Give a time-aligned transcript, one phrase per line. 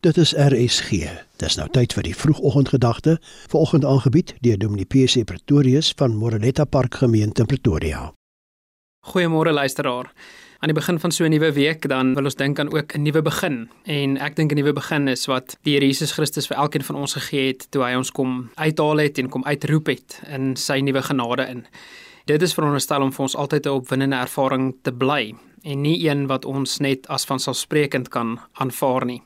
[0.00, 0.90] Dit is RSG.
[1.36, 3.18] Dis nou tyd vir die vroegoggendgedagte,
[3.52, 7.98] vanoggend aangebied deur Dominee PC Pretorius van Moreletta Park Gemeente in Pretoria.
[9.12, 10.08] Goeiemôre luisteraar.
[10.64, 13.02] Aan die begin van so 'n nuwe week dan wil ons dink aan ook 'n
[13.02, 13.68] nuwe begin.
[13.84, 16.96] En ek dink 'n nuwe begin is wat die Here Jesus Christus vir elkeen van
[16.96, 20.80] ons gegee het toe hy ons kom uithaal het en kom uitroep het in sy
[20.80, 21.66] nuwe genade in.
[22.24, 26.26] Dit is veronderstel om vir ons altyd 'n opwindende ervaring te bly en nie een
[26.26, 29.22] wat ons net as vanselfsprekend kan aanvaar nie.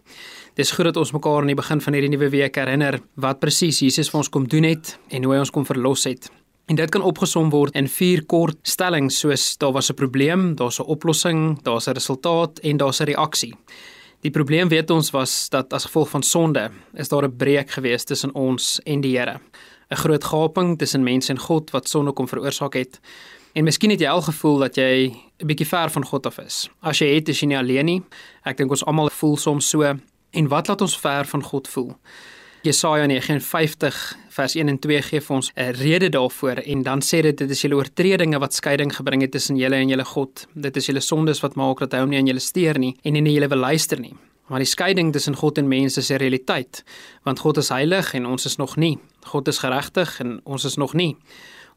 [0.55, 3.81] Dis goed dat ons mekaar aan die begin van hierdie nuwe week herinner wat presies
[3.81, 6.31] Jesus vir ons kom doen het en hoe hy ons kom verlos het.
[6.67, 10.81] En dit kan opgesom word in vier kort stellings soos daar was 'n probleem, daar's
[10.81, 13.55] 'n oplossing, daar's 'n resultaat en daar's 'n reaksie.
[14.21, 18.05] Die probleem weet ons was dat as gevolg van sonde is daar 'n breek gewees
[18.05, 19.41] tussen ons en die Here.
[19.91, 23.01] 'n Groot gaping tussen mens en God wat sonde kom veroorsaak het.
[23.55, 26.69] En miskien het jy al gevoel dat jy 'n bietjie ver van God af is.
[26.83, 28.03] As jy het, is jy nie alleen nie.
[28.45, 29.95] Ek dink ons almal voel soms so
[30.35, 31.93] En wat laat ons ver van God voel?
[32.65, 37.21] Jesaja 59 vers 1 en 2 gee vir ons 'n rede daarvoor en dan sê
[37.23, 40.47] dit dit is julle oortredinge wat skeiding gebring het tussen julle en julle God.
[40.55, 43.13] Dit is julle sondes wat maak dat hy hom nie aan julle steur nie en
[43.13, 44.15] nie julle wil luister nie.
[44.49, 46.85] Maar die skeiding tussen God en mense is 'n realiteit,
[47.23, 48.99] want God is heilig en ons is nog nie.
[49.25, 51.17] God is geregtig en ons is nog nie.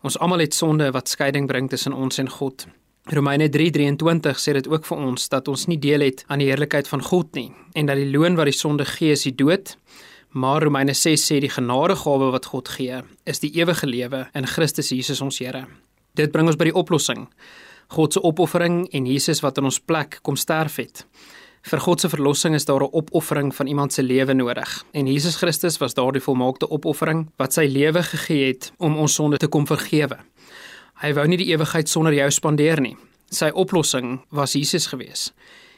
[0.05, 2.67] Ons almal het sonde wat skeiding bring tussen ons en God.
[3.09, 6.87] Romeine 3:23 sê dit ook vir ons dat ons nie deel het aan die heerlikheid
[6.87, 9.77] van God nie en dat die loon wat die sonde gee is die dood.
[10.29, 14.89] Maar Romeine 6 sê die genadegawe wat God gee is die ewige lewe in Christus
[14.89, 15.65] Jesus ons Here.
[16.15, 17.27] Dit bring ons by die oplossing.
[17.87, 21.05] God se opoffering en Jesus wat in ons plek kom sterf het.
[21.67, 24.85] Vir God se verlossing is daar 'n opoffering van iemand se lewe nodig.
[24.91, 29.37] En Jesus Christus was daardie volmaakte opoffering wat sy lewe gegee het om ons sonde
[29.37, 30.17] te kom vergewe.
[31.01, 32.97] Hy wou nie die ewigheid sonder jou spandeer nie.
[33.29, 35.33] Sy oplossing was Jesus gewees.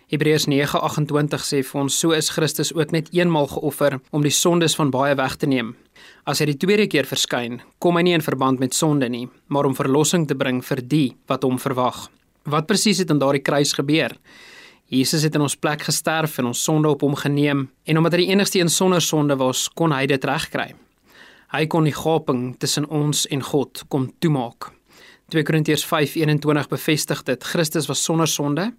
[0.07, 4.75] Hebreërs 9:28 sê vir ons so is Christus ook net eenmaal geoffer om die sondes
[4.75, 5.75] van baie weg te neem.
[6.23, 9.65] As hy die tweede keer verskyn, kom hy nie in verband met sonde nie, maar
[9.65, 12.09] om verlossing te bring vir die wat hom verwag.
[12.43, 14.17] Wat presies het aan daardie kruis gebeur?
[14.89, 18.23] Jesus het in ons plek gesterf en ons sonde op hom geneem en omdat hy
[18.23, 20.71] die enigste een sonder sonde was, kon hy dit regkry.
[21.53, 24.71] Hy kon die gaping tussen ons en God kom toemaak.
[25.29, 27.43] 2 Korintiërs 5:21 bevestig dit.
[27.43, 28.71] Christus was sonder sonde,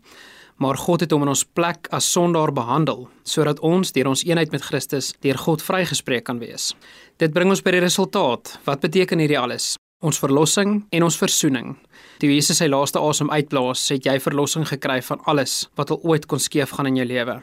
[0.59, 4.51] maar God het hom in ons plek as sondaar behandel sodat ons deur ons eenheid
[4.51, 6.75] met Christus deur God vrygespreek kan wees.
[7.19, 8.59] Dit bring ons by die resultaat.
[8.65, 9.77] Wat beteken hierdie alles?
[10.01, 11.75] Ons verlossing en ons versoening.
[12.23, 16.25] Toe Jesus sy laaste asem uitblaas, het jy verlossing gekry van alles wat al ooit
[16.25, 17.35] kon skeef gaan in jou lewe.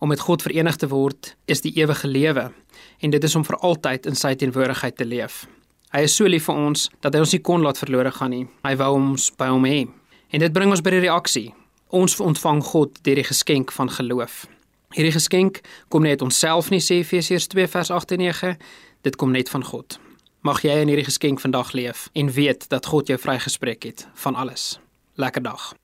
[0.00, 2.46] Om met God verenig te word is die ewige lewe
[3.04, 5.42] en dit is om vir altyd in sy teenwoordigheid te leef.
[5.92, 8.46] Hy is so lief vir ons dat hy ons nie kon laat verlore gaan nie.
[8.64, 9.82] Hy wou ons by hom hê.
[10.32, 11.50] En dit bring ons by die reaksie.
[11.92, 14.46] Ons ontvang God deur die geskenk van geloof.
[14.96, 15.60] Hierdie geskenk
[15.92, 18.54] kom net onsself nie sê Efesiërs 2 vers 8 en 9.
[19.04, 20.00] Dit kom net van God.
[20.42, 24.34] Mag jy in hierdie geskenk vandag leef en weet dat God jou vrygespreek het van
[24.34, 24.80] alles.
[25.14, 25.74] Lekker dag.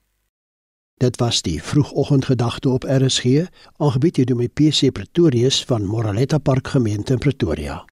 [0.99, 3.47] Dit was die vroegoggendgedagte op RSG,
[3.77, 7.85] aangebied deur my PC Pretorius van Moraletta Park Gemeente in Pretoria.